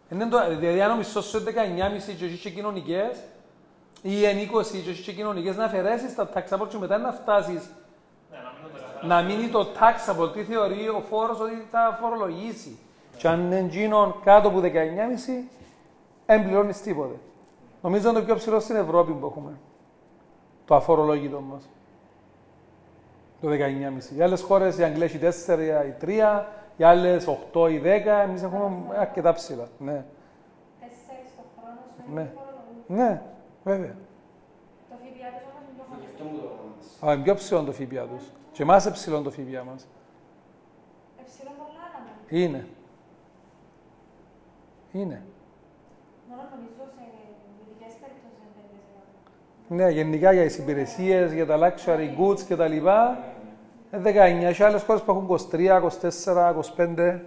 Είναι 0.09 0.25
το, 0.27 0.47
δηλαδή 0.57 0.81
αν 0.81 0.91
ο 0.91 0.95
μισθός 0.95 1.25
σου 1.25 1.37
είναι 1.37 1.51
19,5 1.51 2.13
και 2.17 2.25
έχεις 2.25 2.39
και 2.39 2.49
κοινωνικές, 2.49 3.19
ή 4.01 4.25
εν 4.25 4.37
20 4.37 4.81
και 4.83 4.89
έχεις 4.89 5.05
και 5.05 5.13
κοινωνικές, 5.13 5.55
να 5.55 5.63
αφαιρέσεις 5.65 6.15
τα 6.15 6.29
taxable 6.33 6.67
και 6.69 6.77
μετά 6.77 6.97
να 6.97 7.11
φτάσεις 7.11 7.69
Ναι, 8.31 8.37
να 8.37 8.51
μην 8.53 8.61
το 8.63 8.69
μεταφέρω. 8.73 9.07
να 9.07 9.21
μείνει 9.21 9.47
το 9.49 9.67
taxable, 9.79 10.33
τι 10.33 10.43
θεωρεί 10.43 10.89
ο 10.89 11.03
φόρος 11.09 11.39
ότι 11.39 11.67
θα 11.71 11.97
φορολογήσει. 12.01 12.79
Και 13.17 13.27
αν 13.27 13.39
είναι 13.39 13.59
γίνον 13.59 14.15
κάτω 14.23 14.47
από 14.47 14.59
19,5, 14.59 15.47
δεν 16.25 16.43
πληρώνεις 16.43 16.81
τίποτε. 16.81 17.15
Νομίζω 17.81 18.09
είναι 18.09 18.19
το 18.19 18.25
πιο 18.25 18.35
ψηλό 18.35 18.59
στην 18.59 18.75
Ευρώπη 18.75 19.11
που 19.11 19.25
έχουμε. 19.25 19.51
Το 20.65 20.75
αφορολόγητο 20.75 21.39
μας. 21.41 21.69
Το 23.41 23.49
19,5. 23.49 24.15
Οι 24.17 24.21
άλλες 24.21 24.41
χώρες, 24.41 24.77
οι 24.77 24.83
Αγγλές, 24.83 25.13
οι 25.13 25.17
4, 25.19 25.85
οι 25.85 25.91
3, 26.01 26.45
οι 26.77 26.83
άλλες 26.83 27.27
8 27.27 27.69
ή 27.69 27.77
10, 27.79 28.21
εμείς 28.21 28.43
έχουμε 28.43 28.71
αρκετά 28.97 29.33
ψηλά. 29.33 29.67
Ναι, 29.77 30.05
Τέσσερις 30.79 31.31
το 31.37 31.43
χρόνο 31.59 31.79
σου 31.95 32.13
Ναι. 32.13 32.21
είναι 32.21 32.31
φορολογούμενο. 32.35 33.09
ναι 33.09 33.21
βέβαια. 33.63 33.95
Το 34.89 34.95
ΦΠΑ 34.95 35.29
τους 35.37 35.47
όμως 35.49 35.63
είναι 35.67 35.73
πιο 35.75 35.83
Γι' 35.99 36.05
χαμηλό. 36.05 36.11
αυτό 36.11 36.23
μου 36.23 36.37
το 36.39 36.45
έκανες. 36.45 36.97
Αλλά 37.01 37.13
είναι 37.13 37.23
πιο 37.23 37.33
ψηλό 37.35 37.63
το 37.63 37.71
ΦΠΑ 37.71 38.05
τους. 38.15 38.23
Και 38.51 38.61
εμάς 38.63 38.83
είναι 38.85 38.93
ψηλό 38.93 39.21
το 39.21 39.31
ΦΠΑ 39.31 39.63
μας. 39.71 39.87
Εψηλό 41.21 41.49
πολλά 41.57 41.85
να 41.93 42.37
Είναι. 42.37 42.67
Είναι. 44.93 45.21
Μόνο 46.29 46.41
νομίζω 46.55 46.83
σε 46.95 47.03
ειδικές 47.61 47.93
περιπτώσεις 48.01 48.39
είναι 48.39 48.65
5%. 49.67 49.75
Ναι, 49.75 49.89
γενικά 49.89 50.31
για 50.31 50.43
τις 50.43 50.57
υπηρεσίες, 50.57 51.33
για 51.33 51.45
τα 51.45 51.57
luxury 51.57 52.19
goods 52.19 52.39
και 52.41 52.55
τα 52.55 52.67
λοιπά, 52.67 53.17
είναι 53.93 54.01
19. 54.03 54.47
Έχει 54.47 54.63
άλλες 54.63 54.83
χώρες 54.83 55.01
που 55.01 55.11
έχουν 55.11 55.25
23, 55.51 55.81
24, 55.81 56.49
25. 56.49 57.19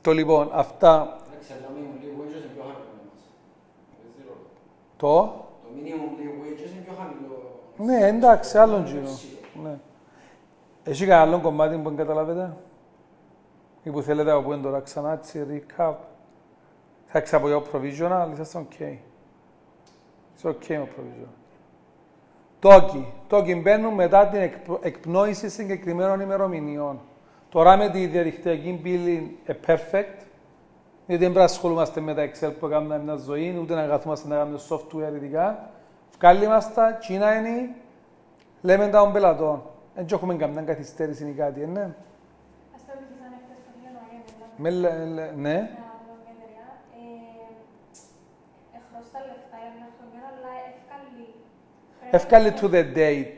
Το 0.00 0.12
λοιπόν, 0.12 0.50
αυτά, 0.52 1.16
Εντάξει, 1.32 1.52
αλλά 1.52 1.66
το 1.66 1.72
minimum 1.76 2.02
living 2.02 2.20
wages 2.20 2.36
είναι 2.36 2.50
πιο 2.54 2.62
χαμηλό 2.62 2.90
εμάς. 3.00 3.20
Παίζει 4.02 4.22
ρόλο. 4.28 4.46
το, 4.96 5.22
Το 5.62 5.68
minimum 5.76 6.20
living 6.20 6.38
wages 6.44 6.70
είναι 6.72 6.84
πιο 6.84 6.94
χαμηλό. 6.98 7.60
ναι, 7.76 8.06
εντάξει, 8.06 8.58
άλλον 8.58 8.80
Είναι 8.80 8.88
γύρω. 8.90 9.04
ψηλό. 9.04 9.38
Ναι. 9.62 9.78
Έχει 10.84 11.06
κανένα 11.06 11.30
άλλο 11.30 11.40
κομμάτι 11.42 11.76
που 11.76 11.88
δεν 11.88 11.96
καταλάβετε, 11.96 12.56
ή 13.84 13.90
που 13.90 14.02
θέλετε 14.02 14.30
από 14.30 14.42
πού 14.42 14.52
είναι 14.52 14.62
τώρα 14.62 14.80
ξανά, 14.80 15.12
έτσι, 15.12 15.46
recap. 15.50 15.94
Θα 17.06 17.20
ξαπω 17.20 17.48
για 17.48 17.62
provisional, 17.72 18.28
είσαστε 18.32 18.66
ok. 18.68 18.96
Είσαι 20.36 20.48
ok 20.48 20.68
με 20.68 20.88
provisional. 20.96 21.34
Τόκι. 22.58 23.12
Τόκι 23.26 23.54
μπαίνουν 23.54 23.94
μετά 23.94 24.28
την 24.28 24.40
εκπ- 24.40 24.84
εκπνόηση 24.84 25.48
συγκεκριμένων 25.48 26.20
ημερομηνιών. 26.20 27.00
Τώρα 27.48 27.76
με 27.76 27.90
τη 27.90 28.06
διαδικτυακή 28.06 28.80
πύλη 28.82 29.38
ε, 29.44 29.54
perfect, 29.66 30.18
γιατί 31.06 31.22
δεν 31.22 31.32
πρέπει 31.32 31.34
να 31.34 31.44
ασχολούμαστε 31.44 32.00
με 32.00 32.14
τα 32.14 32.30
Excel 32.30 32.52
που 32.58 32.68
κάνουμε 32.68 32.98
μια 32.98 33.16
ζωή, 33.16 33.58
ούτε 33.60 33.74
να 33.74 33.86
καθόμαστε 33.86 34.28
να 34.28 34.36
κάνουμε 34.36 34.58
software 34.68 35.14
ειδικά. 35.14 35.70
Βγάλει 36.18 36.46
μας 36.46 36.74
τα, 36.74 36.92
Κίνα 36.92 37.34
είναι, 37.38 37.74
λέμε 38.60 38.88
τα 38.88 39.00
των 39.00 39.12
πελατών. 39.12 39.62
Δεν 39.94 40.06
έχουμε 40.12 40.34
καμιά 40.34 40.62
καθυστέρηση 40.62 41.28
ή 41.28 41.32
κάτι, 41.32 41.62
ε, 41.62 41.66
ναι. 41.66 41.80
Ας 42.74 42.82
το 42.86 42.92
έπαιξαν 42.94 43.32
χτες 43.44 43.58
το 43.64 43.70
Ιανουάριο, 43.84 44.20
δηλαδή. 44.24 44.42
Με, 44.62 44.68
λέ- 44.70 45.06
λέ- 45.16 45.34
ναι. 45.44 45.56
Μια 45.76 45.88
ατομική 45.96 46.30
εταιρεία. 46.34 46.66
Ε, 46.98 47.04
εχρώστα 48.78 49.18
λεφτά 49.28 49.56
για 49.62 49.72
μια 49.78 49.88
χρονιά, 49.96 50.22
αλλά 50.30 50.50
εύκαλη. 50.70 51.26
Εύκαλε 52.18 52.48
to 52.60 52.66
the 52.74 52.82
date. 52.98 53.30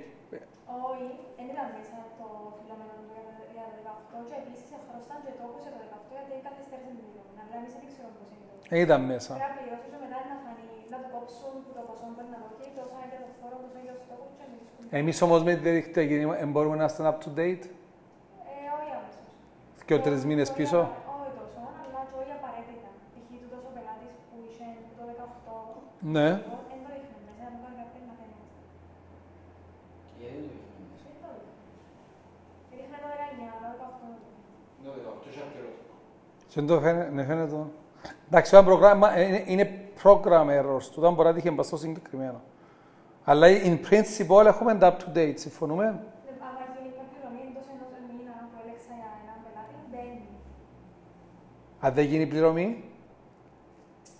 Όχι, 0.89 1.07
δεν 1.37 1.47
ήταν 1.55 1.67
μέσα 1.77 1.97
το 2.19 2.27
φιλομένο 2.59 2.93
του 2.99 3.05
για 3.57 3.67
το 3.73 3.79
18 3.87 4.19
και 4.29 4.37
επίσης 4.43 4.69
εχρώσταν 4.79 5.17
και 5.25 5.33
το 5.39 5.45
για 5.65 5.71
το 5.75 5.79
18 5.85 6.11
γιατί 6.17 6.33
καθυστέρησε 6.47 6.91
την 6.99 7.05
πληρωμή. 7.09 7.35
Αλλά 7.43 7.55
εμείς 7.61 7.73
δεν 7.77 7.85
ξέρουμε 7.91 8.13
πώς 8.19 8.29
είναι 8.33 8.45
το. 8.49 8.53
Ε, 8.75 8.77
Ήταν 8.87 9.01
μέσα. 9.13 9.31
Πρέπει 9.35 9.47
να 9.49 9.57
πληρώσεις 9.59 9.89
και 9.93 9.99
μετά 10.05 10.19
να 10.31 10.37
φανεί, 10.45 10.71
να 10.93 10.97
το 11.03 11.09
κόψουν 11.15 11.53
που 11.65 11.71
το 11.77 11.83
ποσό 11.89 12.07
μπορεί 12.15 12.29
να 12.37 12.41
δοκεί, 12.45 12.67
τόσα 12.79 12.99
είναι 13.05 13.19
το 13.25 13.31
φόρο, 13.39 13.57
τόσα 13.65 13.79
είναι 13.83 13.95
το 13.99 14.03
στόχος 14.07 14.31
και 14.39 14.45
εμείς 14.49 14.63
κουμπί. 14.75 14.89
Εμείς 15.01 15.17
όμως 15.27 15.41
με 15.47 15.53
τη 15.57 15.61
διαδικτυακή 15.67 16.17
ε, 16.43 16.47
μπορούμε 16.53 16.75
να 16.81 16.83
είμαστε 16.85 17.03
up 17.11 17.19
to 17.25 17.31
date; 17.41 17.65
Ε, 18.51 18.55
όχι 18.77 18.91
άμεσος. 18.99 19.29
Και 19.87 19.95
ο 19.99 20.01
τρεις 20.07 20.21
μήνες 20.31 20.49
Όχι 20.51 20.59
πίσω; 20.61 20.81
Το 36.67 36.81
φαίνεται, 36.81 37.11
ναι, 37.11 37.25
φαίνεται. 37.25 37.65
Εντάξει, 38.27 38.57
ένα 38.57 38.65
πρόγραμμα, 38.65 39.17
ε, 39.17 39.23
είναι, 39.27 39.43
είναι 39.47 39.89
program 40.03 40.47
errors. 40.59 40.83
Τούτα 40.95 41.11
μπορεί 41.11 41.29
να 41.29 41.35
τύχει 41.35 41.51
μπας 41.51 41.67
στο 41.67 41.77
συγκεκριμένο. 41.77 42.41
Αλλά 43.25 43.47
in 43.49 43.79
principle 43.89 44.45
έχουμε 44.47 44.75
τα 44.79 44.97
up 44.97 45.01
to 45.03 45.09
date, 45.19 45.39
συμφωνούμε; 45.45 45.85
Δεν- 45.85 46.35
Άμα 46.49 46.63
γίνει 46.75 46.89
μια 46.95 47.05
πληρωμή 47.11 47.41
εντός 47.51 47.67
ενός 47.75 47.91
μήνα 48.09 48.35
που 48.51 48.57
έλεξα 48.63 48.93
για 49.01 49.11
έναν 49.23 49.37
πελάτη, 49.45 49.75
μπαίνει. 49.91 50.27
Αν 51.85 51.91
δεν 51.97 52.05
γίνει 52.11 52.27
πληρωμή, 52.33 52.69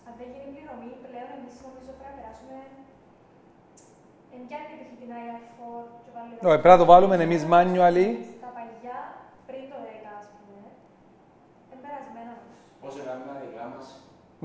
Αν 0.09 0.13
δεν 0.19 0.27
γίνει 0.33 0.49
πληρωμή, 0.55 0.91
πλέον 1.05 1.29
εμείς 1.37 1.55
νομίζω 1.67 1.91
πρέπει 1.99 2.11
να 2.11 2.17
περάσουμε. 2.19 2.57
Εν 4.37 4.43
κι 4.49 4.55
αν 4.59 4.63
υπήρχε 4.67 4.95
την 5.03 5.11
IR4 5.21 5.61
και 6.05 6.11
πάλι. 6.15 6.31
Όχι, 6.49 6.61
πρέπει 6.63 6.77
να 6.77 6.83
το 6.83 6.89
βάλουμε 6.93 7.15
εμείς 7.29 7.43
manually. 7.53 8.09
Τα 8.45 8.51
παγιά 8.57 8.99
πριν 9.49 9.63
το 9.73 9.79
10, 9.87 10.11
ας 10.21 10.27
πούμε. 10.33 10.59
Είναι 11.69 11.81
περασμένα 11.85 12.33
τους. 12.43 12.59
Πώς 12.83 12.93
έκαναμε 13.01 13.25
τα 13.31 13.35
δικά 13.45 13.65
μας, 13.75 13.87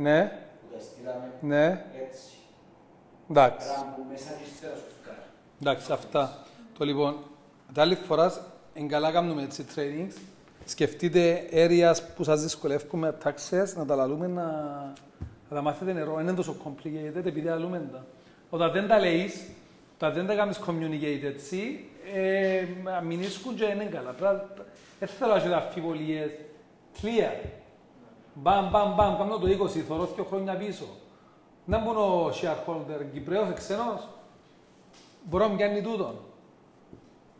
ναι, 0.06 0.20
που 0.60 0.68
τα 0.74 0.80
στείλαμε 0.88 1.28
ναι, 1.52 1.66
έτσι. 2.06 2.30
εντάξει. 3.30 3.68
Άρα 3.70 3.94
που 3.96 4.02
μέσα 4.12 4.30
και 4.38 4.44
ύστερα 4.50 4.76
σου 4.76 4.90
φτιάχνει. 5.00 5.24
Εντάξει, 5.62 5.92
αυτά. 5.92 6.24
Το 6.78 6.86
λοιπόν, 6.86 7.16
τα 7.74 7.82
άλλη 7.82 7.96
φορά, 7.96 8.28
εν 8.74 8.88
καλά 8.88 9.12
κάνουμε 9.12 9.42
έτσι 9.44 9.66
trainings, 9.76 10.16
σκεφτείτε 10.66 11.50
areas 11.52 11.96
που 12.16 12.24
σας 12.24 12.42
δυσκολεύουν 12.42 13.00
με 13.00 13.18
taxes, 13.24 13.74
να 13.76 13.86
τα 13.86 13.96
λαλούμε 13.96 14.28
να, 14.28 14.44
να 15.50 15.56
τα 15.56 15.62
μάθετε 15.62 15.94
νερό. 15.94 16.14
Δεν 16.14 16.24
είναι 16.24 16.34
τόσο 16.34 16.56
complicated, 16.66 17.26
επειδή 17.26 17.42
λαλούμε 17.42 17.90
τα. 17.92 18.06
Όταν 18.50 18.72
δεν 18.72 18.88
τα 18.88 19.00
λέεις, 19.00 19.50
όταν 20.02 20.14
δεν 20.14 20.28
τα 20.28 20.36
κάνεις 20.36 20.60
communicate 20.68 21.24
έτσι, 21.24 21.86
ε, 22.14 22.66
μηνίσκουν 23.04 23.56
και 23.56 23.66
είναι 23.66 23.84
καλά. 23.84 24.12
Πρέπει 24.12 24.34
να- 24.34 24.66
Δεν 25.00 25.08
θέλω 25.10 25.32
να 25.32 25.38
έχετε 25.38 25.56
αμφιβολίες. 25.56 26.30
Clear. 27.02 27.46
Μπαμ, 28.34 28.70
μπαμ, 28.70 28.96
μπαμ, 28.96 29.18
κάνω 29.18 29.38
το 29.38 29.48
20, 29.48 29.80
θωρώ 29.82 30.06
δύο 30.16 30.24
χρόνια 30.24 30.56
πίσω. 30.56 30.86
Να 31.66 31.78
μπουν 31.80 31.98
ο 31.98 32.30
shareholder, 32.30 33.02
Κυπρέος, 33.14 33.54
ξένος, 33.54 34.08
μπορώ 35.24 35.44
να 35.44 35.50
μου 35.50 35.56
πιάνει 35.58 35.82
τούτον. 35.82 36.16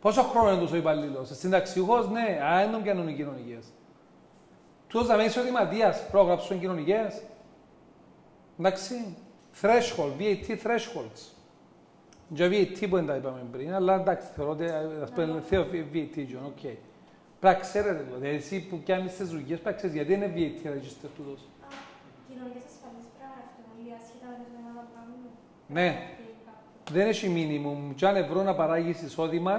Πόσο 0.00 0.22
χρόνο 0.22 0.50
είναι 0.52 0.60
τόσο 0.60 0.76
υπαλλήλος, 0.76 1.28
συνταξιούχος, 1.32 2.08
ναι, 2.08 2.38
α, 2.44 2.58
δεν 2.58 2.72
τον 2.72 2.82
πιάνουν 2.82 3.08
οι 3.08 3.14
κοινωνικές. 3.14 3.64
Τούτος 4.88 5.06
θα 5.06 5.16
με 5.16 5.24
εισοδηματίας, 5.24 6.06
πρόγραψουν 6.10 6.60
κοινωνικές. 6.60 7.22
Εντάξει, 8.58 9.16
threshold, 9.62 10.12
VAT 10.18 10.56
thresholds. 10.62 11.41
Για 12.34 12.48
VAT 12.48 12.86
που 12.88 12.96
δεν 12.96 13.06
τα 13.06 13.16
είπαμε 13.16 13.40
πριν, 13.52 13.74
αλλά 13.74 13.94
εντάξει, 14.00 14.28
θεωρώ 14.36 14.50
ότι 14.50 14.64
ας 15.02 15.10
πούμε 15.10 15.42
θέλω 15.46 15.66
VAT, 15.92 16.16
John, 16.16 16.44
OK. 16.46 16.60
Πρέπει 16.60 16.76
να 17.40 17.54
ξέρετε 17.54 18.04
το, 18.10 18.16
δηλαδή 18.18 18.36
εσύ 18.36 18.66
που 18.68 18.78
πιάνεις 18.78 19.16
τις 19.16 19.28
δουλειές 19.28 19.58
πρέπει 19.60 19.64
να 19.64 19.72
ξέρεις 19.72 19.94
γιατί 19.96 20.12
είναι 20.12 20.32
VAT 20.36 20.66
register 20.76 21.08
τούτος. 21.16 21.40
Α, 21.40 21.66
κοινωνικές 22.28 22.64
ασφαλίσεις 22.72 23.10
πρέπει 23.16 23.24
να 23.24 23.30
γραφτούν 23.36 23.64
όλοι 23.72 23.90
ασχετά 23.98 24.26
με 24.30 24.36
το 24.40 24.46
θέμα 24.54 24.70
που 24.84 24.90
κάνουμε. 24.96 25.28
Ναι. 25.76 25.88
Αυτή 25.88 26.22
η 26.22 26.36
κάπου. 26.46 26.92
Δεν 26.96 27.06
έχει 27.12 27.26
minimum. 27.38 27.80
Και 27.98 28.06
αν 28.06 28.16
ευρώ 28.24 28.40
να 28.48 28.54
παράγεις 28.60 28.98
εισόδημα, 29.06 29.54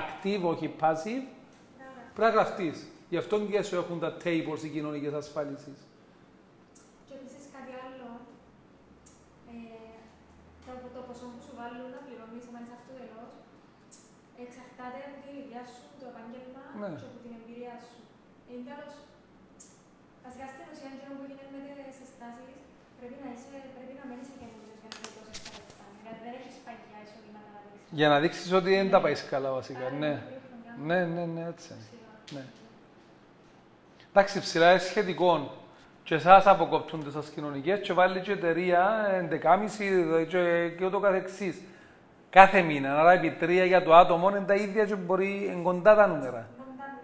active, 0.00 0.42
όχι 0.52 0.66
passive, 0.82 1.24
Πρέπει 1.26 1.82
να 1.82 1.88
γραφτούν. 1.94 2.14
πρέπει 2.16 2.34
να 2.34 2.36
γραφτείς. 2.36 2.76
Γι' 3.12 3.20
αυτό 3.22 3.34
και 3.40 3.62
σου 3.62 3.76
έχουν 3.82 3.96
τα 4.04 4.10
tables 4.24 4.62
οι 4.66 4.68
κοινωνικές 4.76 5.12
ασφάλισης. 5.22 5.78
Και 7.06 7.14
επίσης 7.18 7.44
κάτι 7.54 7.72
άλλο, 7.84 8.06
ε, 9.52 9.56
το, 10.64 10.70
το 10.96 11.00
ποσό 11.08 11.26
που 11.32 11.40
σου 11.46 11.54
βάλουν 12.44 12.54
να 12.56 12.56
πληρώνεις 12.56 12.56
αν 12.58 12.62
είσαι 12.64 12.74
αυτοδελώς, 12.78 13.32
εξαρτάται 14.44 14.98
από 15.08 15.14
την 15.20 15.28
ηλικία 15.32 15.62
σου, 15.72 15.82
το 16.00 16.04
επάγγελμα 16.12 16.62
Ναι. 16.82 16.88
και 17.00 17.06
από 17.10 17.18
την 17.24 17.32
εμπειρία 17.38 17.74
σου. 17.86 17.98
Εν 18.52 18.60
τέλος, 18.68 18.92
βασικά 20.24 20.44
στην 20.52 20.64
ουσία 20.70 20.90
εκείνο 20.96 21.12
που 21.18 21.24
γίνεται 21.28 21.74
με 21.78 21.82
τις 21.88 21.96
συστάσεις, 22.00 22.54
πρέπει 22.98 23.16
να, 23.22 23.28
είσαι, 23.34 23.58
πρέπει 23.76 23.94
να 24.00 24.04
μένεις 24.10 24.28
καινούργιος 24.40 24.76
για 24.82 24.88
να 24.92 24.98
πληρώσεις 25.02 25.38
τα 25.46 25.50
λεφτά. 25.58 25.84
Δηλαδή 26.00 26.18
δεν 26.26 26.32
έχεις 26.40 26.56
παγιά 26.66 26.98
εισοδήματα 27.04 27.48
να 27.56 27.60
δείξεις. 27.64 27.92
Για 27.98 28.08
να 28.12 28.16
δείξεις 28.22 28.48
ότι 28.58 28.68
δεν 28.78 28.88
τα 28.94 28.98
πάεις 29.04 29.20
καλά 29.32 29.50
βασικά. 29.58 29.84
Άρα, 29.88 29.98
Ναι, 30.02 30.12
πριν 30.28 30.40
χρονιά, 30.46 30.72
ναι, 30.88 30.98
ναι, 31.14 31.24
ναι, 31.34 31.42
έτσι. 31.52 31.68
είναι. 31.72 31.82
ψηλά. 31.86 32.12
Ναι. 32.36 32.44
Εντάξει, 34.10 34.34
ψηλά 34.46 34.66
είναι 34.70 34.84
σχετικό. 34.90 35.32
Και 36.08 36.14
εσάς 36.14 36.46
αποκοπτούν 36.46 37.00
τις 37.04 37.28
κοινωνικές 37.34 37.80
και 37.80 37.92
βάλει 37.92 38.20
και 38.20 38.32
εταιρεία 38.32 38.82
11,5 39.30 40.24
και, 40.28 40.68
και 40.78 40.84
ούτω 40.84 40.98
καθεξής. 41.00 41.56
Κάθε 42.38 42.60
μήνα. 42.62 42.98
Άρα 43.00 43.12
επί 43.12 43.30
τρία 43.30 43.64
για 43.64 43.82
το 43.82 43.94
άτομο 43.94 44.28
είναι 44.28 44.40
τα 44.40 44.54
ίδια 44.54 44.84
και 44.84 44.94
μπορεί 44.94 45.48
εν 45.52 45.62
κοντά 45.62 45.94
τα 45.94 46.06
νούμερα. 46.06 46.48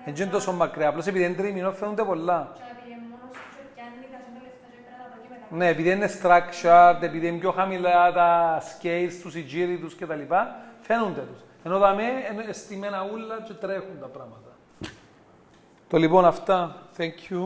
Δεν 0.04 0.14
είναι 0.14 0.26
τόσο 0.26 0.52
μακριά. 0.52 0.88
Απλώς 0.88 1.06
επειδή 1.06 1.24
είναι 1.24 1.34
τρίμηνο 1.34 1.72
φαίνονται 1.72 2.02
πολλά. 2.02 2.52
Και 2.54 2.60
επειδή 2.76 2.90
είναι 2.92 3.06
μόνος 3.10 3.30
τους 3.32 3.54
και 3.56 3.62
πιάνει 3.74 4.06
τα 4.12 4.18
ζώντα 4.24 4.40
λεφτά 4.46 4.66
και 4.72 4.80
πρέπει 4.84 4.90
να 4.90 4.96
τα 5.02 5.06
πω 5.10 5.16
και 5.22 5.28
μετά. 5.30 5.56
Ναι, 5.56 5.66
επειδή 5.68 5.90
είναι 5.90 6.08
structured, 6.18 7.02
επειδή 7.02 7.26
είναι 7.26 7.38
πιο 7.38 7.50
χαμηλά 7.50 8.12
τα 8.12 8.60
scales 8.68 9.12
τους, 9.22 9.34
οι 9.34 9.42
τζίροι 9.42 9.76
τους 9.78 9.94
κτλ. 9.94 10.22
Φαίνονται 10.80 11.20
τους. 11.20 11.40
Ενώ 11.64 11.78
τα 11.78 11.94
με 11.94 12.02
είναι 12.42 12.52
στημένα 12.52 13.06
ούλα 13.12 13.36
και 13.46 13.52
τρέχουν 13.52 13.96
τα 14.00 14.06
πράγματα. 14.06 14.50
Το 15.88 15.96
λοιπόν 15.98 16.24
αυτά. 16.24 16.76
Thank 16.98 17.18
you. 17.30 17.42